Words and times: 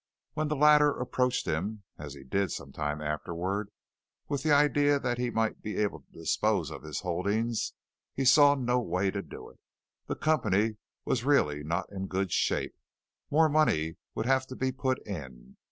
When 0.33 0.47
the 0.47 0.55
latter 0.55 0.89
approached 0.89 1.45
him, 1.45 1.83
as 1.99 2.15
he 2.15 2.23
did 2.23 2.51
some 2.51 2.71
time 2.71 3.01
afterward, 3.03 3.69
with 4.27 4.41
the 4.41 4.51
idea 4.51 4.97
that 4.99 5.19
he 5.19 5.29
might 5.29 5.61
be 5.61 5.77
able 5.77 5.99
to 5.99 6.11
dispose 6.11 6.71
of 6.71 6.81
his 6.81 7.01
holdings, 7.01 7.73
he 8.15 8.25
saw 8.25 8.55
no 8.55 8.79
way 8.79 9.11
to 9.11 9.21
do 9.21 9.47
it. 9.51 9.59
The 10.07 10.15
company 10.15 10.77
was 11.05 11.23
really 11.23 11.61
not 11.63 11.87
in 11.91 12.07
good 12.07 12.31
shape. 12.31 12.73
More 13.29 13.47
money 13.47 13.97
would 14.15 14.25
have 14.25 14.47
to 14.47 14.55
be 14.55 14.71
put 14.71 14.97
in. 15.05 15.57